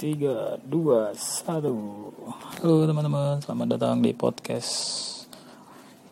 [0.00, 2.08] tiga, dua, satu.
[2.56, 4.72] Halo teman-teman, selamat datang di podcast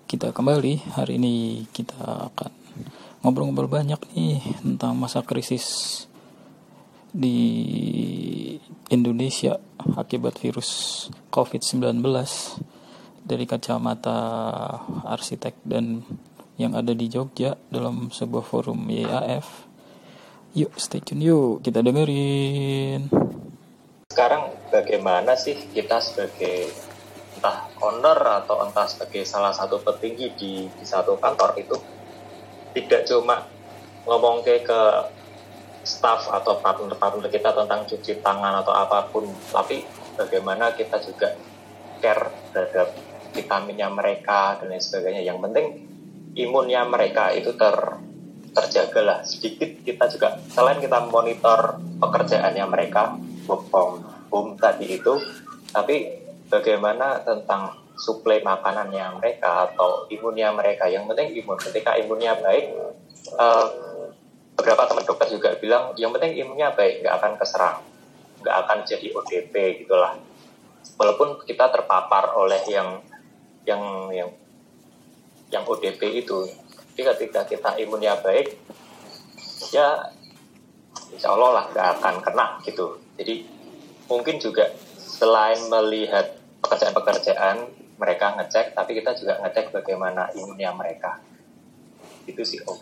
[0.05, 0.93] kita kembali.
[0.93, 2.53] Hari ini kita akan
[3.25, 6.05] ngobrol-ngobrol banyak nih tentang masa krisis
[7.17, 7.41] di
[8.93, 9.57] Indonesia
[9.97, 12.05] akibat virus COVID-19
[13.25, 14.21] dari kacamata
[15.09, 16.05] arsitek dan
[16.61, 19.65] yang ada di Jogja dalam sebuah forum YAF.
[20.53, 23.09] Yuk, stay tune yuk, kita dengerin
[24.19, 26.75] sekarang bagaimana sih kita sebagai
[27.39, 31.79] entah owner atau entah sebagai salah satu petinggi di, di satu kantor itu
[32.75, 33.47] tidak cuma
[34.03, 34.81] ngomong ke ke
[35.87, 39.87] staff atau partner-partner kita tentang cuci tangan atau apa pun, tapi
[40.19, 41.39] bagaimana kita juga
[42.03, 42.99] care terhadap
[43.39, 45.23] vitaminnya mereka dan lain sebagainya.
[45.23, 45.67] Yang penting
[46.35, 48.03] imunnya mereka itu ter
[48.51, 53.15] terjaga lah sedikit kita juga selain kita monitor pekerjaannya mereka
[53.49, 55.17] from home tadi itu
[55.73, 56.21] tapi
[56.53, 60.87] bagaimana tentang suplai makanannya mereka atau imunnya mereka.
[60.87, 61.59] Yang penting imun.
[61.59, 62.73] Ketika imunnya baik
[63.35, 63.67] uh,
[64.55, 67.79] beberapa teman dokter juga bilang yang penting imunnya baik nggak akan keserang
[68.39, 69.55] nggak akan jadi ODP
[69.85, 70.15] gitulah.
[70.95, 73.03] Walaupun kita terpapar oleh yang
[73.67, 73.83] yang
[74.15, 74.31] yang
[75.51, 76.47] yang ODP itu.
[76.95, 78.59] Tapi ketika kita imunnya baik
[79.71, 80.11] ya
[81.19, 83.43] insya Allah lah nggak akan kena gitu jadi
[84.07, 87.57] mungkin juga selain melihat pekerjaan-pekerjaan
[87.99, 91.19] mereka ngecek, tapi kita juga ngecek bagaimana imunnya mereka.
[92.25, 92.79] Itu sih Om.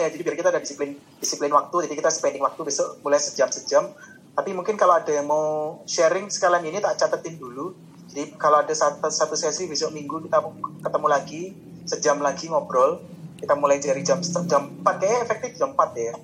[0.00, 3.52] Ya, jadi biar kita ada disiplin disiplin waktu, jadi kita spending waktu besok mulai sejam
[3.52, 3.92] sejam.
[4.32, 7.76] Tapi mungkin kalau ada yang mau sharing sekalian ini tak catetin dulu.
[8.08, 10.40] Jadi kalau ada satu, satu sesi besok minggu kita
[10.80, 11.42] ketemu lagi
[11.84, 13.04] sejam lagi ngobrol
[13.42, 16.16] kita mulai dari jam jam 4 kayaknya efektif jam 4 deh ya.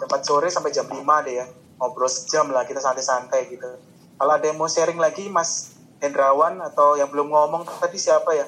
[0.00, 0.96] Jam 4 sore sampai jam 5
[1.28, 1.46] deh ya.
[1.76, 3.68] Ngobrol sejam lah kita santai-santai gitu.
[4.16, 8.46] Kalau ada yang mau sharing lagi Mas Hendrawan atau yang belum ngomong tadi siapa ya?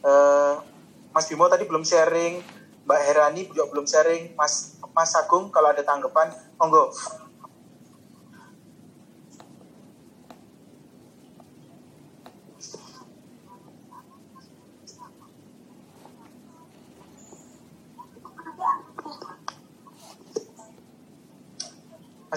[0.00, 0.64] Uh,
[1.12, 2.40] Mas Bimo tadi belum sharing
[2.88, 6.88] Mbak Herani juga belum sharing Mas Mas Agung kalau ada tanggapan monggo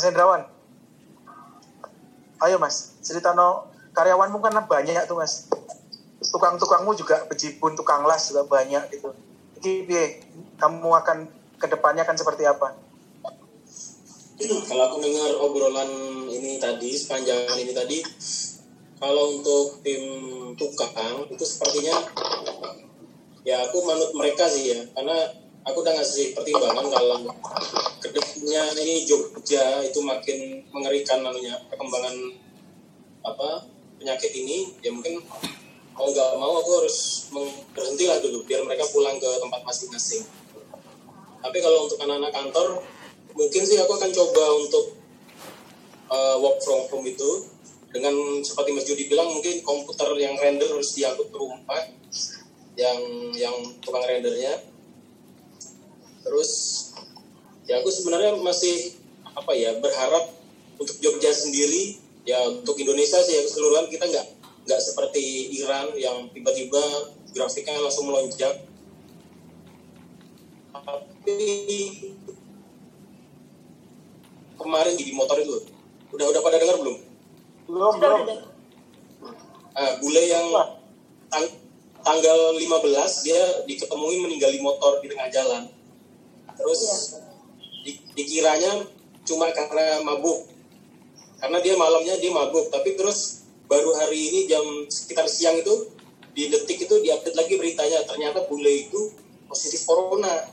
[0.02, 0.42] Mas Hendrawan.
[2.42, 5.46] Ayo Mas, cerita no karyawanmu kan banyak tuh Mas.
[6.26, 9.14] Tukang-tukangmu juga bejibun, tukang las juga banyak gitu.
[9.62, 9.86] Jadi
[10.58, 11.30] kamu akan
[11.62, 12.74] ke depannya akan seperti apa?
[14.74, 15.94] Kalau aku dengar obrolan
[16.34, 18.02] ini tadi, sepanjang ini tadi,
[18.98, 20.02] kalau untuk tim
[20.58, 21.94] tukang itu sepertinya
[23.46, 27.18] ya aku manut mereka sih ya, karena aku udah ngasih pertimbangan kalau
[28.02, 32.16] ke depannya ini Jogja itu makin mengerikan namanya perkembangan
[33.22, 33.70] apa
[34.02, 35.22] penyakit ini ya mungkin
[35.94, 37.30] mau nggak mau aku harus
[37.78, 40.26] berhenti lah dulu biar mereka pulang ke tempat masing-masing.
[41.42, 42.82] Tapi kalau untuk anak-anak kantor
[43.38, 44.86] mungkin sih aku akan coba untuk
[46.10, 47.54] uh, work from home itu.
[47.92, 51.60] Dengan seperti Mas Judi bilang mungkin komputer yang render harus diangkut ke rumah
[52.80, 53.04] yang
[53.36, 53.52] yang
[53.84, 54.71] tukang rendernya
[56.22, 56.52] terus
[57.66, 58.98] ya aku sebenarnya masih
[59.32, 60.42] apa ya berharap
[60.82, 62.02] untuk Jogja sendiri.
[62.22, 64.28] Ya untuk Indonesia sih ya keseluruhan kita nggak
[64.70, 66.82] nggak seperti Iran yang tiba-tiba
[67.34, 68.62] grafiknya langsung melonjak.
[70.72, 71.38] Tapi
[74.58, 75.66] kemarin di motor itu
[76.14, 76.98] udah udah pada dengar belum?
[77.66, 78.22] Belum belum.
[79.74, 80.46] ah, bule yang
[81.32, 81.48] tang
[82.02, 85.64] tanggal 15 dia diketemui meninggal di motor di tengah jalan
[86.62, 86.96] terus ya.
[87.84, 88.86] di, dikiranya
[89.26, 90.48] cuma karena mabuk.
[91.42, 92.70] Karena dia malamnya dia mabuk.
[92.70, 95.90] Tapi terus baru hari ini jam sekitar siang itu
[96.32, 98.06] di detik itu diupdate lagi beritanya.
[98.06, 99.12] Ternyata bule itu
[99.50, 100.48] positif corona.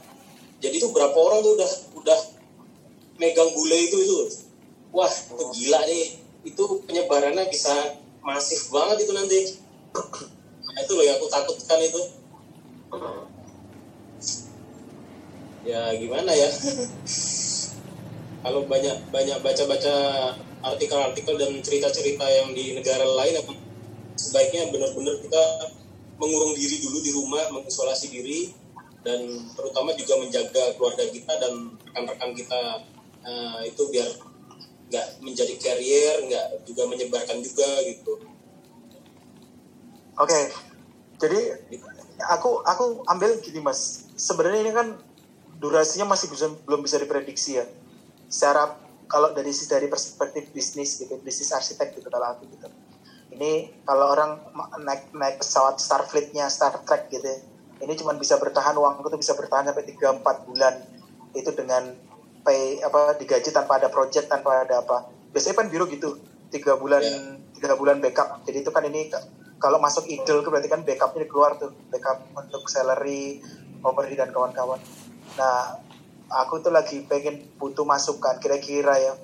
[0.58, 1.70] Jadi itu berapa orang tuh udah
[2.02, 2.20] udah
[3.18, 4.48] megang bule itu itu
[4.94, 6.06] wah itu gila nih
[6.46, 9.40] itu penyebarannya bisa masif banget itu nanti.
[10.68, 12.00] Nah, itu loh yang aku takutkan itu
[15.68, 16.48] ya gimana ya?
[18.40, 19.94] Kalau banyak banyak baca-baca
[20.64, 23.44] artikel-artikel dan cerita-cerita yang di negara lain
[24.16, 25.44] sebaiknya benar-benar kita
[26.16, 28.50] mengurung diri dulu di rumah mengisolasi diri
[29.04, 29.20] dan
[29.54, 32.60] terutama juga menjaga keluarga kita dan rekan-rekan kita.
[33.18, 34.08] Uh, itu biar
[34.88, 38.24] nggak menjadi carrier nggak juga menyebarkan juga gitu.
[40.16, 40.44] Oke okay.
[41.20, 41.40] jadi
[42.32, 44.08] aku aku ambil gini mas.
[44.16, 44.88] Sebenarnya ini kan
[45.58, 47.66] durasinya masih bisa, belum bisa diprediksi ya.
[48.28, 48.76] secara
[49.08, 52.68] kalau dari dari perspektif bisnis gitu bisnis arsitek gitu kalau aku gitu.
[53.32, 54.36] Ini kalau orang
[54.84, 57.40] naik naik pesawat Starfleet-nya Star Trek gitu ya,
[57.80, 60.74] ini cuma bisa bertahan uang itu bisa bertahan sampai 3 4 bulan.
[61.32, 61.96] Itu dengan
[62.44, 65.08] pay apa digaji tanpa ada project tanpa ada apa.
[65.32, 66.20] Biasanya kan biru gitu
[66.52, 67.00] tiga bulan
[67.56, 68.44] tiga bulan backup.
[68.44, 69.08] Jadi itu kan ini
[69.56, 71.72] kalau masuk idle itu berarti kan backupnya keluar tuh.
[71.88, 73.40] Backup untuk salary
[73.80, 74.80] overhead dan kawan-kawan
[75.38, 75.78] nah
[76.28, 79.14] aku tuh lagi pengen butuh masukan kira-kira ya.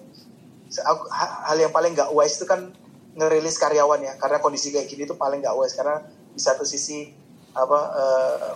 [0.75, 2.73] Aku, hal yang paling nggak wise itu kan
[3.15, 6.03] ngerilis karyawan ya karena kondisi kayak gini tuh paling nggak wise karena
[6.35, 7.15] di satu sisi
[7.55, 8.53] apa uh,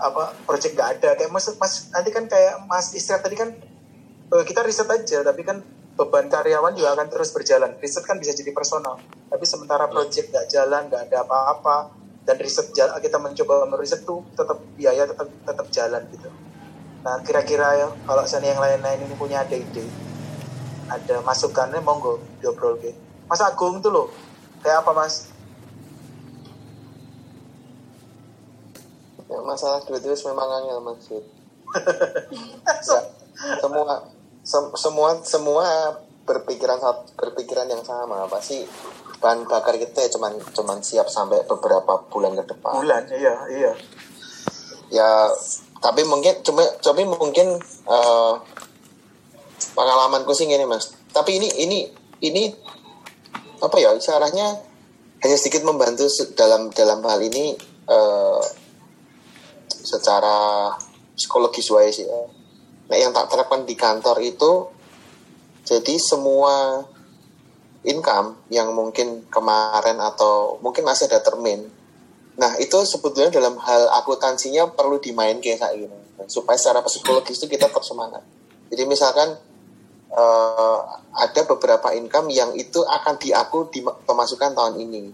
[0.00, 1.10] apa project nggak ada.
[1.16, 3.54] Kayak mas, mas nanti kan kayak mas istirahat tadi kan
[4.34, 5.62] uh, kita riset aja tapi kan
[5.94, 7.78] beban karyawan juga akan terus berjalan.
[7.78, 8.98] Riset kan bisa jadi personal
[9.30, 11.94] tapi sementara project nggak jalan nggak ada apa-apa
[12.26, 16.28] dan riset kita mencoba meriset tuh tetap biaya tetap tetap jalan gitu
[17.00, 19.84] Nah kira-kira ya kalau sana yang lain-lain ini punya ada ide,
[20.88, 22.92] ada masukannya monggo diobrol ke.
[23.24, 24.06] Mas Agung tuh loh,
[24.60, 25.30] kayak apa mas?
[29.30, 31.06] Ya, masalah duit itu memang angel mas.
[31.08, 31.22] ya,
[33.62, 34.10] semua
[34.42, 35.64] sem semua semua
[36.26, 36.78] berpikiran
[37.14, 38.66] berpikiran yang sama pasti
[39.20, 42.72] bahan bakar kita ya cuman cuman siap sampai beberapa bulan ke depan.
[42.76, 43.72] Bulan iya iya.
[44.90, 45.10] Ya
[45.80, 47.56] tapi mungkin cuma tapi mungkin
[47.88, 48.36] uh,
[49.72, 50.92] pengalamanku sih gini mas.
[51.10, 51.78] Tapi ini ini
[52.20, 52.52] ini
[53.60, 54.60] apa ya caranya
[55.20, 56.04] hanya sedikit membantu
[56.36, 57.56] dalam dalam hal ini
[57.88, 58.40] uh,
[59.68, 60.68] secara
[61.16, 62.20] psikologis wise ya.
[62.92, 64.68] Nah yang tak terapkan di kantor itu
[65.64, 66.84] jadi semua
[67.88, 71.79] income yang mungkin kemarin atau mungkin masih ada termin
[72.38, 75.98] Nah, itu sebetulnya dalam hal akuntansinya perlu dimain kayak gini.
[76.30, 78.22] Supaya secara psikologis itu kita tetap semangat.
[78.70, 79.34] Jadi misalkan
[80.14, 80.78] uh,
[81.10, 85.10] ada beberapa income yang itu akan diaku di pemasukan tahun ini.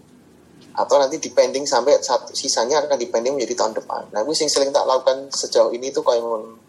[0.77, 4.13] Atau nanti depending sampai satu, sisanya akan depending menjadi tahun depan.
[4.13, 6.21] Nah, itu yang sering tak lakukan sejauh ini itu kayak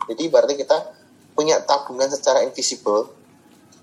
[0.09, 0.77] Jadi berarti kita
[1.37, 3.15] punya tabungan secara invisible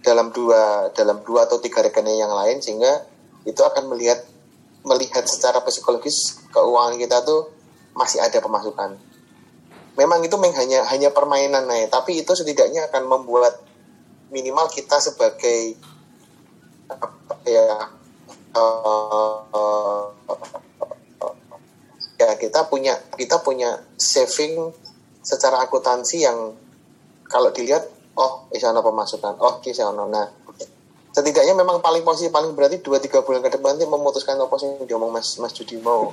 [0.05, 3.05] dalam dua dalam dua atau tiga rekening yang lain sehingga
[3.47, 4.21] itu akan melihat
[4.85, 7.49] melihat secara psikologis keuangan kita tuh
[7.97, 8.95] masih ada pemasukan.
[9.95, 13.57] Memang itu hanya hanya permainan nih, tapi itu setidaknya akan membuat
[14.29, 15.79] minimal kita sebagai
[17.47, 17.89] ya
[18.53, 20.05] uh,
[22.19, 24.69] ya kita punya kita punya saving
[25.25, 26.53] secara akuntansi yang
[27.25, 27.89] kalau dilihat
[28.19, 29.39] oh isana pemasukan.
[29.41, 30.44] Oh kisah nah
[31.15, 34.67] setidaknya memang paling posisi paling berarti dua tiga bulan ke depan nanti memutuskan apa sih
[34.67, 36.11] yang diomong Mas Mas Judi mau.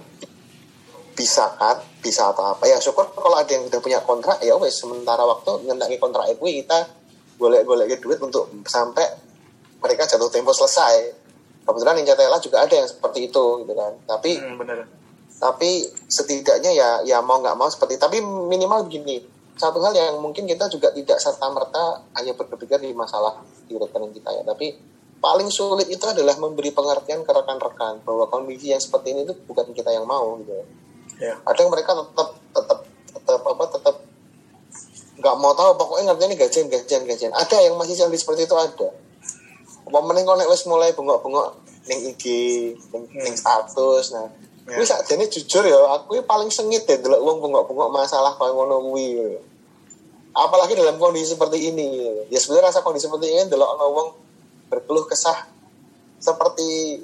[1.19, 2.71] Bisa kan bisa atau apa.
[2.71, 6.63] Ya syukur kalau ada yang sudah punya kontrak ya wes sementara waktu ngendaki kontrak itu
[6.63, 6.87] kita
[7.35, 9.03] boleh boleh duit untuk sampai
[9.83, 11.19] mereka jatuh tempo selesai.
[11.67, 13.93] Kebetulan Ninja Tela juga ada yang seperti itu gitu kan.
[14.07, 14.87] Tapi hmm, bener.
[15.43, 19.19] tapi setidaknya ya ya mau nggak mau seperti tapi minimal begini
[19.57, 24.13] satu hal yang mungkin kita juga tidak serta merta hanya berpikir di masalah di rekening
[24.17, 24.75] kita ya tapi
[25.23, 29.71] paling sulit itu adalah memberi pengertian ke rekan-rekan bahwa kondisi yang seperti ini itu bukan
[29.71, 30.67] kita yang mau gitu.
[31.23, 31.39] Ya.
[31.47, 33.97] Ada yang mereka tetap tetap tetap apa tetap
[35.23, 37.33] nggak mau tahu pokoknya ngerti ini gajian gajian gajian.
[37.39, 38.91] Ada yang masih jadi seperti itu ada.
[39.93, 41.49] Mending kalau wes mulai bengok-bengok
[41.87, 42.25] ning IG,
[42.91, 43.23] ning, hmm.
[43.23, 44.27] ning status nah.
[44.63, 48.83] Ini saat ini jujur ya, aku paling sengit ya dulu uang bengok-bengok masalah kayak ngono
[48.91, 49.39] kuwi.
[50.33, 52.09] Apalagi dalam kondisi seperti ini.
[52.33, 54.09] Ya sebenarnya rasa kondisi seperti ini dulu uang
[54.73, 55.49] berkeluh kesah.
[56.17, 57.01] Seperti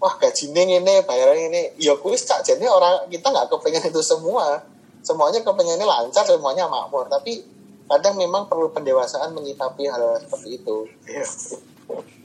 [0.00, 1.76] wah gaji ini bayaran ini.
[1.76, 4.64] Ya kuis cak jadi orang kita nggak kepengen itu semua.
[5.04, 7.06] Semuanya kepengennya lancar semuanya makmur.
[7.12, 7.44] Tapi
[7.86, 10.76] kadang memang perlu pendewasaan menyikapi hal, -hal seperti itu.
[11.06, 11.28] Yeah.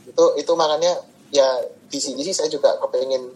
[0.01, 0.97] itu itu makanya
[1.29, 1.47] ya
[1.87, 3.31] di sini sih saya juga kepengen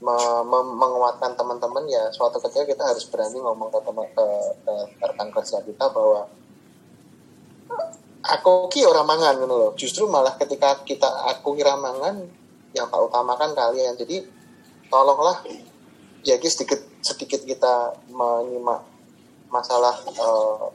[0.00, 4.26] menguatkan teman-teman ya suatu ketika kita harus berani ngomong ke teman ke,
[4.64, 6.24] ke rekan kerja kita bahwa
[8.24, 9.72] aku ki orang mangan gitu loh.
[9.76, 12.24] Justru malah ketika kita aku kira mangan
[12.72, 13.96] yang tak utamakan kalian.
[13.96, 14.24] Jadi
[14.88, 15.44] tolonglah
[16.24, 18.84] ya sedikit sedikit kita menyimak
[19.48, 20.68] masalah uh,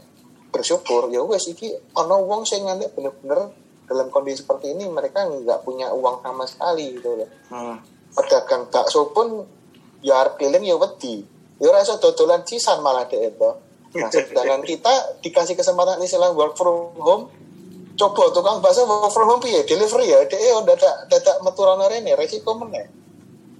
[0.49, 3.51] bersyukur ya wes iki ono wong sing nganti bener-bener
[3.85, 7.29] dalam kondisi seperti ini mereka nggak punya uang sama sekali gitu loh.
[7.53, 7.77] Hmm.
[8.15, 9.43] Pedagang bakso pun
[9.99, 11.27] ya arep ya wedi.
[11.59, 13.51] Ya rasa dodolan cisan malah deh itu.
[13.95, 17.31] Nah, sedangkan kita dikasih kesempatan istilah work from home,
[17.95, 22.11] coba tukang bakso work from home ya delivery ya, dia ya data data meturan ini
[22.11, 22.83] resiko mana?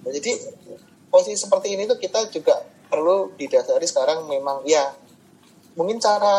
[0.04, 0.36] Nah, jadi
[1.08, 2.60] posisi seperti ini tuh kita juga
[2.92, 4.92] perlu didasari sekarang memang ya
[5.80, 6.36] mungkin cara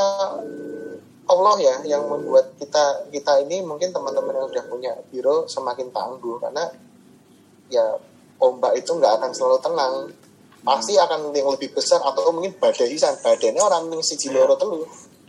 [1.26, 6.38] Allah ya yang membuat kita kita ini mungkin teman-teman yang sudah punya biro semakin tangguh
[6.38, 6.70] karena
[7.72, 7.98] ya
[8.42, 9.94] ombak itu nggak akan selalu tenang.
[10.66, 14.82] Pasti akan yang lebih besar atau mungkin badai sisan badainya orang yang siji loro telu.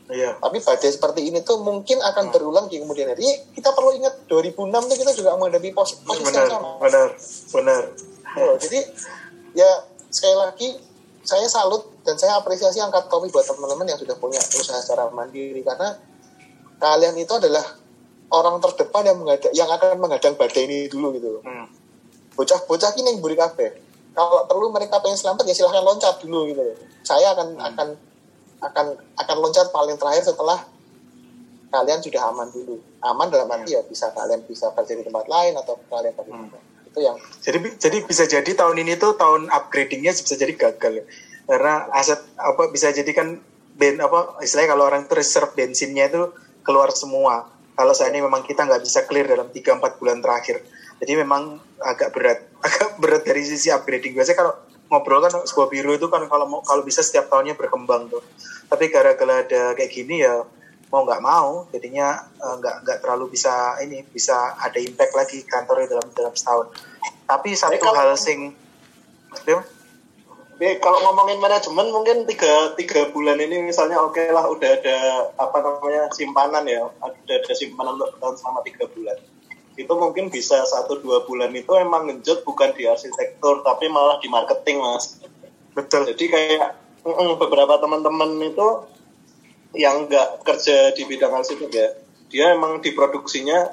[0.07, 0.39] Iya.
[0.39, 3.27] tapi badai seperti ini tuh mungkin akan berulang di kemudian hari.
[3.51, 4.55] Kita perlu ingat 2006
[4.87, 6.71] tuh kita juga menghadapi pos posisi Benar, yang sama.
[6.79, 7.07] benar,
[7.51, 7.81] benar.
[8.39, 8.87] Oh, jadi
[9.51, 9.67] ya
[10.07, 10.69] sekali lagi
[11.27, 15.59] saya salut dan saya apresiasi angkat topi buat teman-teman yang sudah punya usaha secara mandiri.
[15.59, 15.99] Karena
[16.79, 17.67] kalian itu adalah
[18.31, 19.19] orang terdepan yang
[19.51, 21.35] yang akan menghadang badai ini dulu gitu.
[21.35, 21.43] Loh.
[21.43, 21.67] Hmm.
[22.37, 23.81] Bocah-bocah ini yang beri kafe.
[24.13, 26.61] Kalau perlu mereka pengen selamat ya silahkan loncat dulu gitu.
[27.01, 27.87] Saya akan akan
[28.61, 28.85] akan
[29.17, 30.61] akan loncat paling terakhir setelah
[31.73, 32.81] kalian sudah aman dulu.
[33.01, 36.33] Aman dalam arti ya bisa kalian bisa kerja di tempat lain atau kalian pergi
[36.87, 41.05] itu yang Jadi jadi bisa jadi tahun ini tuh tahun upgradingnya bisa jadi gagal ya.
[41.45, 43.37] Karena aset apa bisa jadi kan
[43.77, 46.33] ben apa istilahnya kalau orang itu reserve bensinnya itu
[46.65, 47.56] keluar semua.
[47.77, 50.65] Kalau ini memang kita nggak bisa clear dalam 3-4 bulan terakhir.
[50.97, 54.17] Jadi memang agak berat, agak berat dari sisi upgrading.
[54.17, 54.53] Biasanya kalau
[54.89, 58.25] ngobrol kan sebuah biro itu kan kalau mau kalau bisa setiap tahunnya berkembang tuh.
[58.65, 60.41] Tapi gara-gara ada kayak gini ya
[60.87, 65.93] mau nggak mau jadinya eh, nggak nggak terlalu bisa ini bisa ada impact lagi kantornya
[65.93, 66.73] dalam dalam setahun.
[67.29, 68.55] Tapi satu kalau- hal sing
[70.57, 74.97] Tapi kalau ngomongin manajemen mungkin tiga tiga bulan ini misalnya oke lah udah ada
[75.37, 76.81] apa namanya simpanan ya.
[76.97, 79.21] Udah ada simpanan untuk bertahan selama tiga bulan.
[79.77, 84.33] Itu mungkin bisa satu dua bulan itu emang ngejut bukan di arsitektur tapi malah di
[84.33, 85.21] marketing mas.
[85.77, 86.09] Betul.
[86.09, 86.73] Jadi kayak
[87.05, 88.97] mm-mm, beberapa teman-teman itu
[89.77, 91.87] yang nggak kerja di bidang arsitek ya
[92.27, 93.71] dia emang di produksinya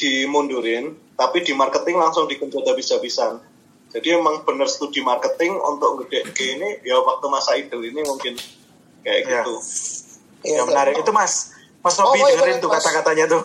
[0.00, 3.38] dimundurin tapi di marketing langsung dikenjot habis-habisan
[3.92, 8.34] jadi emang bener studi marketing untuk gede ini ya waktu masa idol ini mungkin
[9.02, 9.42] kayak Ya.
[9.44, 9.54] gitu.
[10.42, 10.94] Yang menarik.
[10.96, 11.52] Itu mas
[11.84, 12.82] mas Oh, Robi oh, iya, dengerin tuh Mas.
[12.82, 13.42] kata-katanya tuh.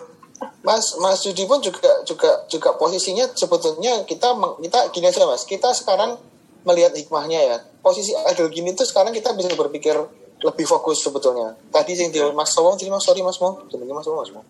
[0.62, 5.42] Mas Mas Judi pun juga juga juga posisinya sebetulnya kita kita gini aja Mas.
[5.44, 6.16] Kita sekarang
[6.62, 7.56] melihat hikmahnya ya.
[7.82, 9.94] Posisi idol gini tuh sekarang kita bisa berpikir
[10.38, 11.58] lebih fokus sebetulnya.
[11.74, 13.66] Tadi yang di Mas Sowong jadi Mas sorry Mas Mo.
[13.66, 14.40] Jenenge Mas Sowong Mas Mo.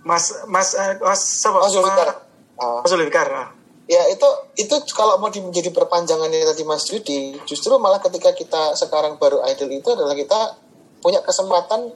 [0.00, 1.20] Mas mas eh, mas?
[1.44, 2.08] Mas Zulfikar.
[2.56, 3.48] Ah, mas Zulfikar ah.
[3.90, 8.78] Ya itu itu kalau mau di- menjadi perpanjangannya tadi Mas Judi justru malah ketika kita
[8.78, 10.54] sekarang baru idol itu adalah kita
[11.02, 11.90] punya kesempatan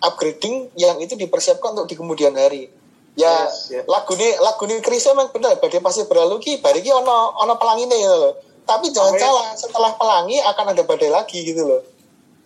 [0.00, 2.72] upgrading yang itu dipersiapkan untuk di kemudian hari
[3.12, 3.84] ya Yes, yes.
[3.84, 7.60] lagu ini lagu ini Chris emang benar badai pasti berlalu ki bari ki ono ono
[7.60, 8.34] pelangi nih gitu loh
[8.64, 9.20] tapi jangan Amin.
[9.20, 11.84] salah setelah pelangi akan ada badai lagi gitu loh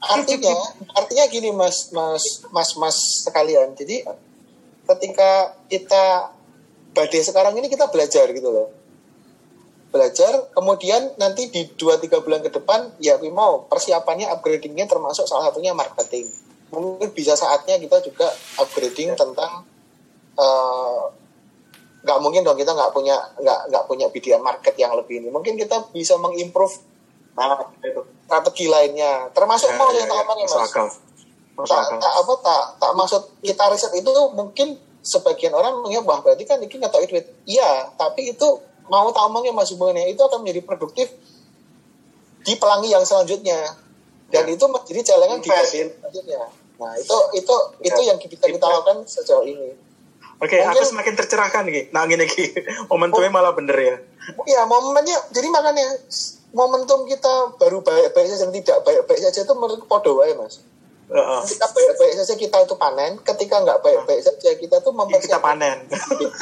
[0.03, 0.51] artinya
[0.99, 4.03] artinya gini mas mas mas mas sekalian jadi
[4.91, 6.35] ketika kita
[6.95, 8.69] badai sekarang ini kita belajar gitu loh.
[9.91, 15.75] Belajar kemudian nanti di 2-3 bulan ke depan ya mau persiapannya upgradingnya termasuk salah satunya
[15.75, 16.31] marketing.
[16.75, 18.27] Mungkin bisa saatnya kita juga
[18.59, 19.67] upgrading tentang
[20.39, 21.03] eh,
[22.05, 25.29] nggak mungkin dong kita nggak punya nggak nggak punya BDM market yang lebih ini.
[25.31, 26.75] Mungkin kita bisa mengimprove
[27.35, 27.59] nah
[28.27, 29.31] strategi lainnya.
[29.31, 30.23] Termasuk Ya, mau ya, yang tak ya.
[30.27, 30.87] omongin Masuk
[31.55, 34.75] mas tak, tak apa tak tak maksud kita riset itu mungkin
[35.05, 37.29] sebagian orang mengira wah berarti kan ini tahu duit.
[37.45, 38.49] Iya tapi itu
[38.89, 41.13] mau tak omongnya mas hubungannya itu akan menjadi produktif
[42.45, 43.77] di pelangi yang selanjutnya.
[44.33, 45.71] Dan itu menjadi celengan di Invest.
[45.71, 46.41] pelangi selanjutnya.
[46.81, 49.77] Nah itu itu itu yang bisa kita lakukan sejauh ini.
[50.43, 51.95] Oke, aku Mungkin- semakin tercerahkan nih.
[51.95, 52.51] Nah, gini Ki.
[52.91, 53.97] Momentumnya malah bener ya.
[54.49, 56.01] ya momennya jadi makanya
[56.57, 60.63] momentum kita baru baik-baik saja dan tidak baik-baik saja itu menurut podo wae mas
[61.15, 65.41] Ketika baik-baik saja kita itu panen ketika nggak baik-baik saja kita tuh Iya, kita mempersiapkan
[65.41, 65.79] panen.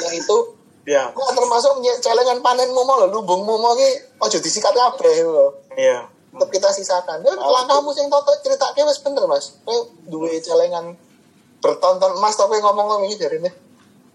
[0.01, 0.37] yang itu
[0.83, 5.47] ya, Nah, termasuk celengan panen momo lho, lumbung momo ki ojo disikat kabeh lho.
[5.77, 6.09] iya.
[6.33, 7.21] Tetep kita sisakan.
[7.21, 9.61] Ya langkahmu sing toto critakake wis bener, Mas.
[9.61, 9.77] Kowe
[10.09, 10.97] duwe celengan
[11.61, 13.51] bertonton emas tapi ngomong ngomong ini dari ini.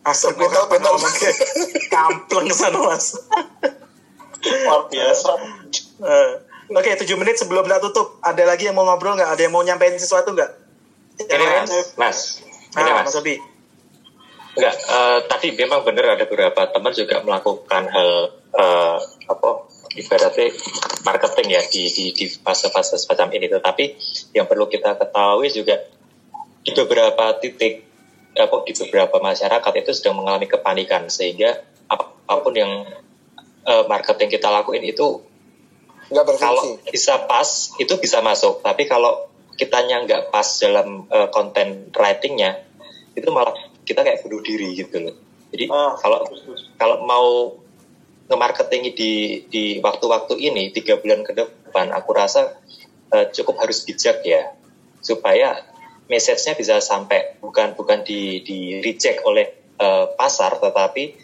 [0.03, 0.67] Asal gue Betul,
[0.99, 1.39] kayak
[1.87, 3.15] kampleng sana mas.
[4.39, 5.33] luar biasa
[6.69, 8.21] Oke, tujuh menit sebelum kita tutup.
[8.21, 9.31] Ada lagi yang mau ngobrol nggak?
[9.33, 10.51] Ada yang mau nyampein sesuatu nggak?
[11.25, 12.19] Yang Ini mas, mas,
[12.77, 13.09] ini Nah, mas.
[13.09, 13.35] Mas Obi.
[14.59, 18.11] Enggak, eh, tadi memang benar ada beberapa teman juga melakukan hal
[18.53, 18.99] eh,
[19.31, 19.51] apa
[19.97, 20.47] ibaratnya
[21.07, 23.47] marketing ya di di di fase-fase semacam ini.
[23.49, 23.85] Tetapi
[24.37, 25.79] yang perlu kita ketahui juga
[26.67, 27.89] di beberapa titik
[28.37, 32.85] apa di beberapa masyarakat itu sedang mengalami kepanikan sehingga apa pun yang
[33.65, 35.28] eh, marketing kita lakuin itu
[36.09, 36.91] kalau berfungsi.
[36.93, 38.65] bisa pas itu bisa masuk.
[38.65, 42.65] Tapi kalau kitanya nggak pas dalam eh, konten writingnya
[43.13, 45.15] itu malah kita kayak bunuh diri gitu loh.
[45.53, 46.25] Jadi Ah, kalau
[46.77, 47.27] kalau mau
[48.29, 49.13] nge-marketing di
[49.49, 52.57] di waktu-waktu ini tiga bulan ke depan aku rasa
[53.13, 54.53] eh, cukup harus bijak ya.
[54.99, 55.61] Supaya
[56.09, 61.15] message-nya bisa sampai bukan bukan di di reject oleh uh, pasar tetapi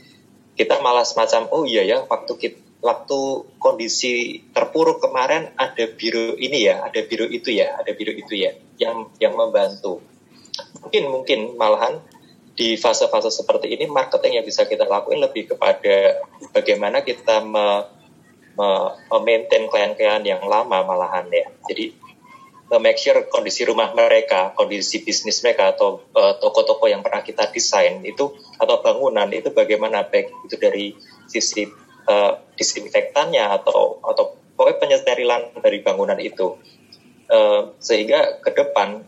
[0.54, 6.68] kita malah semacam oh iya ya waktu kita waktu kondisi terpuruk kemarin ada biru ini
[6.68, 10.04] ya ada biru itu ya ada biru itu ya yang yang membantu.
[10.84, 12.04] Mungkin mungkin malahan
[12.54, 16.22] di fase-fase seperti ini marketing yang bisa kita lakuin lebih kepada
[16.52, 17.88] bagaimana kita me,
[18.54, 18.68] me,
[19.24, 21.50] maintain klien-klien yang lama malahan ya.
[21.66, 21.96] Jadi
[22.78, 28.04] make sure kondisi rumah mereka, kondisi bisnis mereka atau uh, toko-toko yang pernah kita desain
[28.04, 30.94] itu atau bangunan itu bagaimana baik itu dari
[31.26, 36.58] sisi uh, disinfektannya atau atau pokoknya penyesterilan dari bangunan itu.
[37.24, 39.00] Uh, sehingga ke depan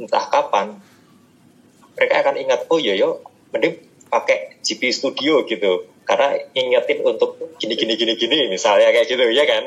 [0.00, 0.80] entah kapan
[1.98, 3.20] mereka akan ingat oh iya yo
[3.52, 3.76] mending
[4.08, 5.88] pakai GP Studio gitu.
[6.08, 9.64] Karena ingetin untuk gini gini gini gini misalnya kayak gitu ya kan?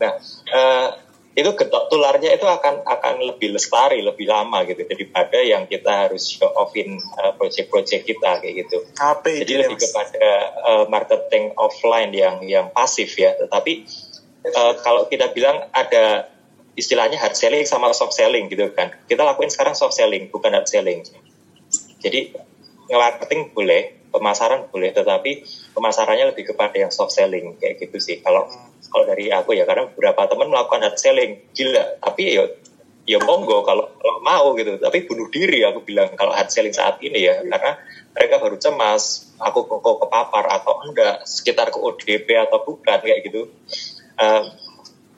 [0.00, 0.12] Nah
[0.48, 0.88] uh,
[1.34, 6.30] itu getok tularnya itu akan akan lebih lestari lebih lama gitu daripada yang kita harus
[6.30, 8.86] show offin uh, project-project kita kayak gitu.
[9.02, 10.26] Apa Jadi lebih kepada
[10.62, 13.34] uh, marketing offline yang yang pasif ya.
[13.34, 13.72] Tetapi
[14.46, 16.30] uh, kalau kita bilang ada
[16.78, 18.94] istilahnya hard selling sama soft selling gitu kan.
[19.10, 21.02] Kita lakuin sekarang soft selling bukan hard selling.
[21.98, 22.30] Jadi
[22.94, 25.42] marketing boleh, pemasaran boleh, tetapi
[25.74, 28.22] pemasarannya lebih kepada yang soft selling kayak gitu sih.
[28.22, 28.46] Kalau
[28.86, 31.98] kalau dari aku ya karena beberapa teman melakukan hard selling gila.
[31.98, 32.46] Tapi ya
[33.04, 34.78] ya monggo kalau, kalau mau gitu.
[34.78, 37.42] Tapi bunuh diri aku bilang kalau hard selling saat ini ya.
[37.42, 37.74] Karena
[38.14, 43.50] mereka baru cemas aku kok kepapar atau enggak sekitar ke ODP atau bukan kayak gitu.
[44.14, 44.46] Uh,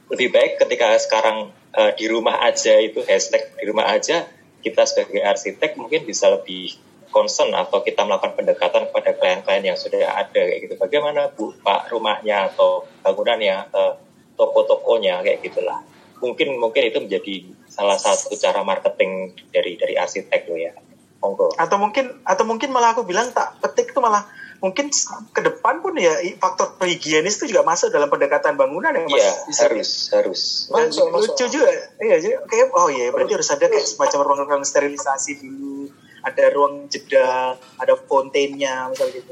[0.08, 4.24] lebih baik ketika sekarang uh, di rumah aja itu hashtag di rumah aja
[4.64, 6.74] kita sebagai arsitek mungkin bisa lebih
[7.16, 10.76] concern atau kita melakukan pendekatan kepada klien-klien yang sudah ada kayak gitu.
[10.76, 13.97] Bagaimana Bu Pak rumahnya atau bangunannya, uh,
[14.36, 15.80] toko-tokonya kayak gitulah.
[16.21, 17.34] Mungkin mungkin itu menjadi
[17.73, 20.76] salah satu cara marketing dari dari arsitek lo ya.
[21.25, 21.56] Monggo.
[21.56, 24.28] Atau mungkin atau mungkin malah aku bilang tak petik itu malah
[24.60, 24.88] mungkin
[25.32, 29.17] ke depan pun ya faktor higienis itu juga masuk dalam pendekatan bangunan ya mas.
[29.17, 29.32] Iya
[29.64, 30.40] harus harus.
[30.69, 31.49] Dan masuk, lucu masuk.
[31.49, 31.73] juga.
[31.97, 35.88] Iya jadi kayak oh iya berarti harus ada kayak semacam ruang-ruang sterilisasi dulu
[36.26, 39.30] ada ruang jeda, ada fontainnya misal gitu.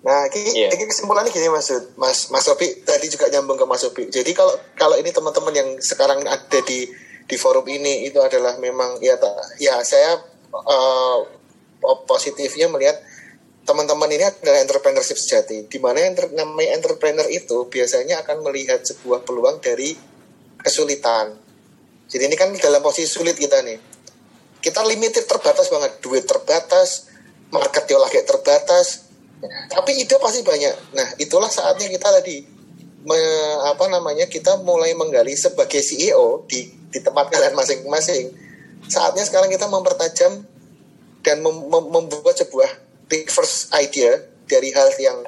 [0.00, 0.72] Nah, ini, yeah.
[0.72, 1.68] ini kesimpulannya gini Mas
[2.00, 4.08] Mas Mas Sopi tadi juga nyambung ke Mas Sopi.
[4.08, 6.88] Jadi kalau kalau ini teman-teman yang sekarang ada di
[7.28, 9.20] di forum ini itu adalah memang ya
[9.60, 10.16] ya saya
[10.56, 11.18] uh,
[12.08, 12.96] positifnya melihat
[13.68, 15.68] teman-teman ini adalah entrepreneurship sejati.
[15.68, 19.92] Di mana yang namanya entrepreneur itu biasanya akan melihat sebuah peluang dari
[20.64, 21.36] kesulitan.
[22.08, 23.89] Jadi ini kan dalam posisi sulit kita nih
[24.60, 26.00] kita limited terbatas banget.
[26.04, 27.10] Duit terbatas
[27.50, 29.10] market lagi terbatas.
[29.42, 30.94] Tapi ide pasti banyak.
[30.94, 32.44] Nah itulah saatnya kita tadi
[33.04, 33.20] me,
[33.66, 38.30] apa namanya kita mulai menggali sebagai CEO di di tempat kalian masing-masing.
[38.86, 40.44] Saatnya sekarang kita mempertajam
[41.24, 42.68] dan mem, mem, membuat sebuah
[43.08, 45.18] reverse idea dari hal yang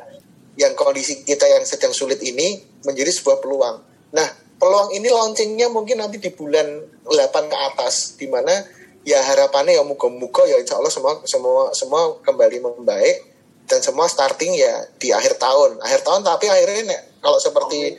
[0.57, 3.77] yang kondisi kita yang sedang sulit ini menjadi sebuah peluang.
[4.13, 4.29] Nah,
[4.61, 6.69] peluang ini launchingnya mungkin nanti di bulan
[7.09, 8.53] 8 ke atas, di mana
[9.03, 13.33] ya harapannya ya muka-muka ya insya Allah semua semua semua kembali membaik
[13.67, 15.79] dan semua starting ya di akhir tahun.
[15.83, 17.99] Akhir tahun tapi akhirnya kalau seperti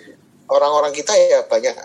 [0.52, 1.76] orang-orang kita ya banyak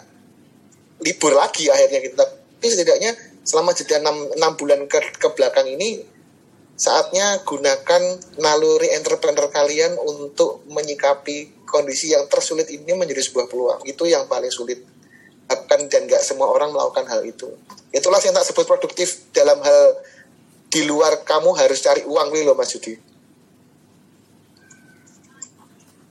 [1.03, 2.25] libur lagi akhirnya kita.
[2.59, 3.15] Tapi setidaknya
[3.47, 6.03] selama jeda 6, 6 bulan ke, ke belakang ini
[6.79, 8.03] saatnya gunakan
[8.39, 13.81] naluri entrepreneur kalian untuk menyikapi kondisi yang tersulit ini menjadi sebuah peluang.
[13.87, 14.83] Itu yang paling sulit
[15.49, 17.49] akan dan nggak semua orang melakukan hal itu
[17.93, 19.81] itulah yang tak sebut produktif dalam hal
[20.69, 23.09] di luar kamu harus cari uang nih loh Mas Yudi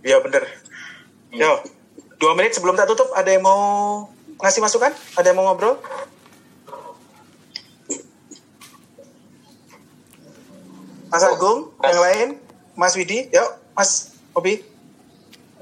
[0.08, 1.36] Iya bener hmm.
[1.36, 1.52] Yo,
[2.16, 3.60] dua menit sebelum tak tutup ada yang mau
[4.40, 4.96] ngasih masukan?
[5.20, 5.76] Ada yang mau ngobrol?
[11.08, 11.88] Mas Agung, mas.
[11.88, 12.28] yang lain,
[12.76, 14.60] Mas Widi, yuk, Mas Obi.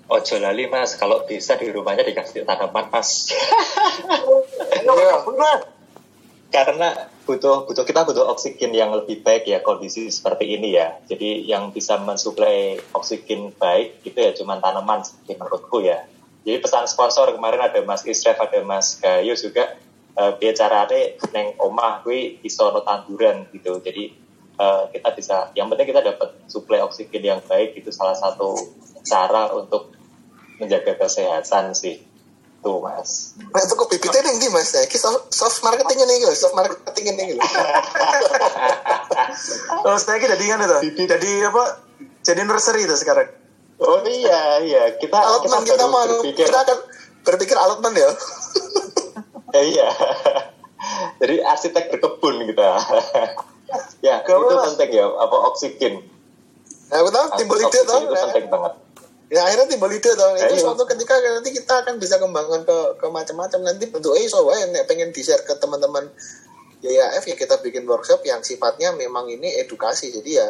[0.05, 3.33] Ojo lali mas, kalau bisa di rumahnya dikasih tanaman mas.
[6.53, 11.01] Karena butuh butuh kita butuh oksigen yang lebih baik ya kondisi seperti ini ya.
[11.09, 16.05] Jadi yang bisa mensuplai oksigen baik itu ya cuma tanaman menurutku ya.
[16.45, 19.73] Jadi pesan sponsor kemarin ada Mas Israf, ada Mas Gayo juga
[20.13, 20.85] uh, bicara
[21.33, 23.81] neng omah gue isono tanduran gitu.
[23.81, 24.13] Jadi
[24.59, 28.55] uh, kita bisa yang penting kita dapat suplai oksigen yang baik itu salah satu
[29.05, 29.93] cara untuk
[30.59, 32.01] menjaga kesehatan sih.
[32.65, 33.37] Tuh mas.
[33.37, 34.73] Nah itu kok bibitnya nih di mas?
[34.73, 37.37] Ya soft, soft marketingnya nih soft marketingnya nih
[39.85, 41.05] oh saya kira jadi kan itu.
[41.05, 41.63] Jadi apa?
[42.25, 43.29] Jadi nursery itu sekarang.
[43.77, 44.83] Oh iya iya.
[44.97, 46.45] Kita alatman kita, kita mau berpikir.
[46.47, 46.77] kita akan
[47.21, 48.09] berpikir alatman ya.
[49.55, 49.87] Eh, iya.
[51.23, 52.75] Jadi arsitek berkebun kita.
[54.01, 54.65] Ya, Gak itu apa-apa.
[54.73, 55.93] penting ya, apa oksigen.
[56.85, 57.99] Nah, aku tahu timbul ide tau.
[58.05, 58.73] itu penting banget.
[59.33, 60.37] Ya akhirnya timbul ide tau.
[60.37, 64.69] Itu suatu ketika nanti kita akan bisa kembangkan ke ke macam-macam nanti bentuknya iso wae
[64.69, 66.05] nek pengen di share ke teman-teman
[66.85, 70.13] YAF ya kita bikin workshop yang sifatnya memang ini edukasi.
[70.13, 70.45] Jadi ya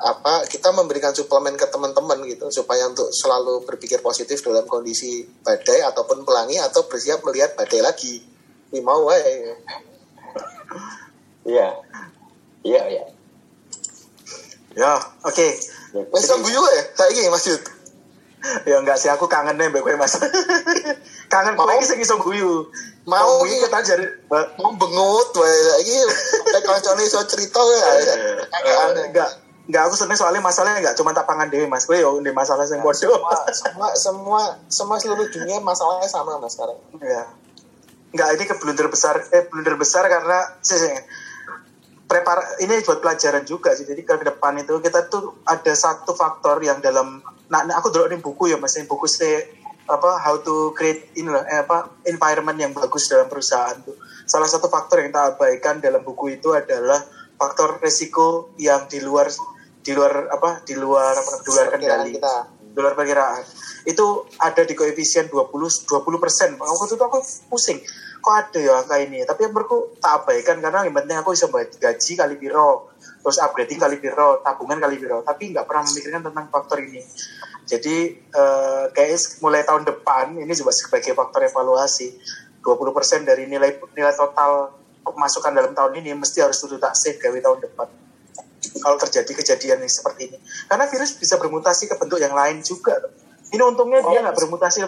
[0.00, 5.84] apa kita memberikan suplemen ke teman-teman gitu supaya untuk selalu berpikir positif dalam kondisi badai
[5.86, 8.18] ataupun pelangi atau bersiap melihat badai lagi.
[8.74, 9.54] Ini mau wae.
[11.46, 11.68] Iya.
[12.60, 13.04] Iya, iya.
[14.76, 14.92] Ya,
[15.26, 15.48] oke.
[15.90, 17.62] Wes kan guyu ya, saiki Mas Yud.
[18.64, 20.16] Ya enggak sih, aku kangen deh mbak Mas.
[21.32, 22.70] kangen kowe iki sing iso guyu.
[23.04, 23.68] Mau iki.
[23.68, 25.96] kita jare Mau bengut wae saiki
[26.48, 27.76] kayak kancane iso cerita wae.
[27.76, 29.30] Eh, enggak
[29.68, 31.84] enggak aku seneng soalnya masalahnya enggak cuma tak pangan dewe Mas.
[31.84, 32.96] Kowe yo ndek masalah sing bodoh.
[32.96, 34.42] semua, semua semua
[34.72, 37.28] semua seluruh dunia masalahnya sama mas sekarang Ya.
[38.10, 40.90] Enggak, ini ke blunder besar eh blunder besar karena sih, sih,
[42.10, 43.86] prepar ini buat pelajaran juga sih.
[43.86, 48.10] Jadi ke depan itu kita tuh ada satu faktor yang dalam nah, nah, aku dulu
[48.18, 49.46] buku ya Mas, buku se
[49.86, 53.94] apa how to create lah, eh, apa environment yang bagus dalam perusahaan tuh.
[54.26, 56.98] Salah satu faktor yang kita abaikan dalam buku itu adalah
[57.38, 59.30] faktor resiko yang di luar
[59.80, 62.12] di luar apa di luar apa di luar kendali.
[62.18, 62.36] kita.
[62.70, 63.42] Di luar perkiraan.
[63.82, 65.50] Itu ada di koefisien 20
[65.90, 66.54] 20 persen.
[66.54, 67.18] Waktu itu aku
[67.50, 67.82] pusing
[68.20, 69.24] kok ada ya angka ini.
[69.24, 73.36] Tapi yang menurutku tak abaikan karena yang penting aku bisa bayar gaji kali biro terus
[73.36, 77.02] upgrading kali biro tabungan kali biro tapi nggak pernah memikirkan tentang faktor ini.
[77.64, 82.16] Jadi eh, kayak mulai tahun depan ini juga sebagai faktor evaluasi
[82.60, 87.38] 20% dari nilai nilai total pemasukan dalam tahun ini mesti harus tutup tak save gawe
[87.40, 87.88] tahun depan.
[88.60, 90.38] Kalau terjadi kejadian yang seperti ini.
[90.68, 92.94] Karena virus bisa bermutasi ke bentuk yang lain juga.
[93.50, 94.78] Ini untungnya dia nggak bermutasi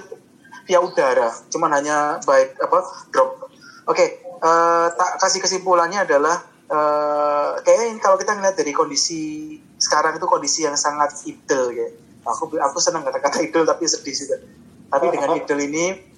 [0.67, 2.79] via udara cuman hanya baik apa
[3.11, 3.51] drop
[3.89, 4.05] oke
[4.43, 10.67] eh, tak kasih kesimpulannya adalah eh, kayaknya kalau kita ngeliat dari kondisi sekarang itu kondisi
[10.67, 11.89] yang sangat idle ya
[12.23, 14.37] aku aku senang kata-kata idle tapi sedih juga
[14.93, 16.13] tapi dengan idle ini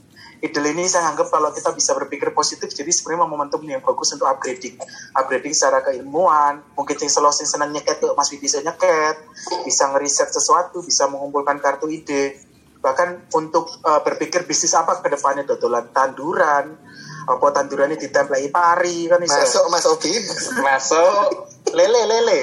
[0.45, 4.29] Idle ini saya anggap kalau kita bisa berpikir positif, jadi sebenarnya momentum yang bagus untuk
[4.29, 4.77] upgrading.
[5.17, 9.25] Upgrading secara keilmuan, mungkin yang selalu senang nyeket, Mas Widi bisa nyeket,
[9.65, 12.37] bisa ngeriset sesuatu, bisa mengumpulkan kartu ide.
[12.85, 16.77] Bahkan untuk uh, berpikir bisnis apa ke depannya, dodolan tanduran,
[17.25, 19.41] apa tandurannya ditempelai pari, kan bisa.
[19.41, 20.13] masuk mas Obi
[20.61, 22.41] Masuk lele lele.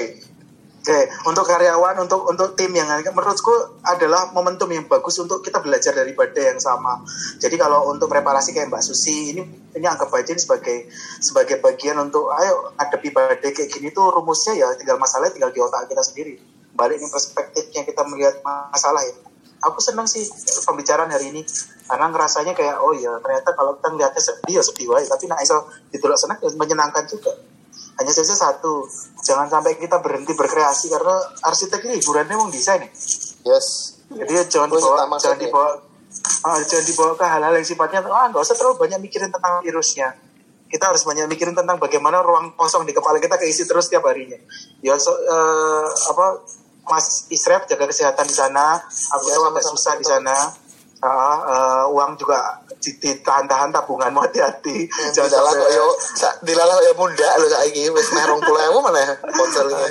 [0.82, 0.98] Oke,
[1.30, 3.54] untuk karyawan, untuk untuk tim yang menurutku
[3.86, 6.98] adalah momentum yang bagus untuk kita belajar dari badai yang sama.
[7.38, 9.46] Jadi kalau untuk preparasi kayak Mbak Susi, ini
[9.78, 10.90] ini anggap aja ini sebagai
[11.22, 15.62] sebagai bagian untuk ayo hadapi badai kayak gini tuh rumusnya ya tinggal masalahnya tinggal di
[15.62, 16.42] otak kita sendiri.
[16.74, 19.14] Balik ini perspektifnya kita melihat masalah ya.
[19.62, 20.26] Aku senang sih
[20.66, 21.42] pembicaraan hari ini.
[21.86, 25.06] Karena ngerasanya kayak oh ya ternyata kalau kita ngeliatnya sedih ya sedih wae.
[25.06, 27.30] Tapi nah iso ditolak senang ya menyenangkan juga.
[28.02, 28.88] Hanya saja satu
[29.22, 31.14] jangan sampai kita berhenti berkreasi karena
[31.46, 32.90] arsitek ini hiburannya mau desain ya.
[33.46, 33.98] yes.
[34.12, 35.70] Jadi ya jangan dibawa jangan dibawa
[36.44, 40.08] ah, jangan dibawa ke hal-hal yang sifatnya ah nggak usah terlalu banyak mikirin tentang virusnya.
[40.72, 44.40] Kita harus banyak mikirin tentang bagaimana ruang kosong di kepala kita keisi terus tiap harinya.
[44.80, 46.40] Ya so, eh, apa
[46.82, 48.80] Mas Israf jaga kesehatan di sana.
[49.14, 50.34] Aku Ya, agak susah di sana.
[51.02, 54.86] Ah, eh, uang juga di- ditahan-tahan tabunganmu hati-hati.
[55.10, 55.86] Dilalah kok yo
[56.46, 57.90] dilalah kok yo munda lho saiki.
[57.90, 59.02] Wis meh 20.000 mana
[59.34, 59.82] ponselnya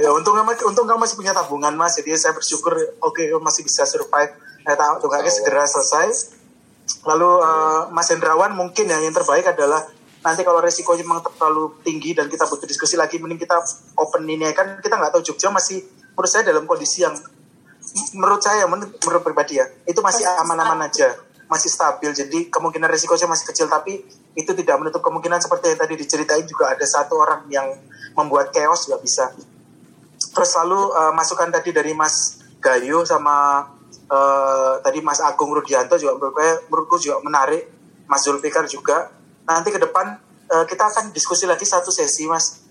[0.00, 2.00] ya untung kamu untung kamu masih punya tabungan mas.
[2.00, 2.72] Jadi saya bersyukur
[3.04, 4.32] oke kamu masih bisa survive.
[4.64, 6.08] Eh tahu tunggu segera selesai.
[7.04, 9.84] Lalu eh, Mas Hendrawan mungkin ya yang terbaik adalah
[10.24, 13.60] nanti kalau resikonya memang terlalu tinggi dan kita butuh diskusi lagi mending kita
[13.96, 14.48] open ini.
[14.56, 17.14] Kan kita nggak tahu Jogja masih menurut saya dalam kondisi yang
[18.14, 21.16] menurut saya menurut, menurut pribadi ya itu masih aman-aman aja.
[21.50, 22.14] Masih stabil.
[22.14, 24.06] Jadi kemungkinan resikonya masih kecil tapi
[24.38, 27.66] itu tidak menutup kemungkinan seperti yang tadi diceritain juga ada satu orang yang
[28.14, 29.34] membuat chaos juga bisa.
[30.30, 36.14] Terus lalu eh, masukan tadi dari Mas Gayu sama eh, tadi Mas Agung Rudianto juga
[36.14, 36.34] menurut
[36.70, 37.66] menurutku juga menarik.
[38.06, 39.10] Mas Zulfikar juga.
[39.42, 42.69] Nanti ke depan eh, kita akan diskusi lagi satu sesi Mas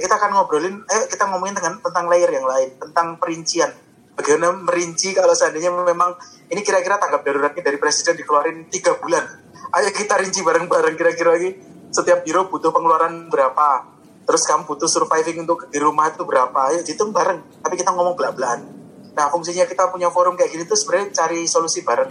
[0.00, 3.70] kita akan ngobrolin eh kita ngomongin dengan tentang layer yang lain tentang perincian.
[4.16, 6.12] Bagaimana merinci kalau seandainya memang
[6.52, 9.24] ini kira-kira tanggap daruratnya dari presiden dikeluarin tiga bulan.
[9.70, 11.56] Ayo kita rinci bareng-bareng kira-kira lagi.
[11.90, 13.86] Setiap biro butuh pengeluaran berapa?
[14.28, 16.74] Terus kamu butuh surviving untuk di rumah itu berapa?
[16.74, 18.60] Ayo hitung bareng tapi kita ngomong belak-belakan.
[19.16, 22.10] Nah fungsinya kita punya forum kayak gini tuh sebenarnya cari solusi bareng.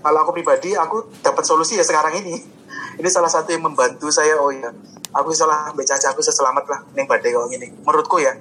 [0.00, 2.59] Kalau aku pribadi aku dapat solusi ya sekarang ini
[3.00, 4.68] ini salah satu yang membantu saya oh ya
[5.10, 8.36] aku salah ambil caca aku selamat lah ini badai kalau gini menurutku ya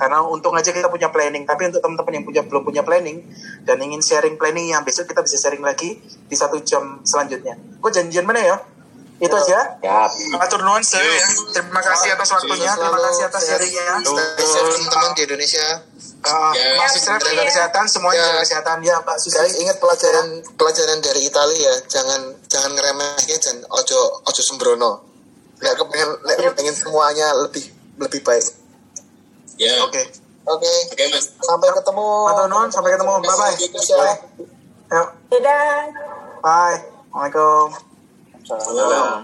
[0.00, 1.44] karena untung aja kita punya planning.
[1.44, 3.20] Tapi untuk teman-teman yang punya belum punya planning
[3.68, 7.60] dan ingin sharing planning yang besok kita bisa sharing lagi di satu jam selanjutnya.
[7.84, 8.56] Kok janjian mana ya
[9.20, 9.76] Itu aja.
[9.84, 10.08] Ya,
[10.40, 11.26] Atur Sir, ya.
[11.52, 13.84] Terima kasih atas waktunya, terima kasih atas sharingnya.
[14.00, 15.66] Safe teman-teman di Indonesia.
[16.20, 16.76] Uh, Ya.
[16.76, 18.44] Mas Isra jaga kesehatan, semuanya Ya.
[18.44, 19.40] kesehatan ya Susi.
[19.40, 25.00] Guys ingat pelajaran pelajaran dari Italia ya, jangan jangan ngeremehin jangan ojo ojo sembrono.
[25.64, 27.64] Nek kepengen nek kepengen semuanya lebih
[27.96, 28.44] lebih baik.
[29.56, 29.80] Ya.
[29.84, 30.00] Oke.
[30.44, 31.36] Oke, Oke, Mas.
[31.40, 32.08] sampai ketemu.
[32.32, 33.12] Atur nuhun, sampai ketemu.
[33.20, 33.54] Bye bye.
[33.56, 33.96] Indonesia.
[34.92, 35.08] Yuk.
[35.28, 35.72] Dadah.
[36.44, 36.78] Bye.
[37.12, 37.89] Assalamualaikum.
[38.44, 38.58] 上。
[38.58, 39.22] 好，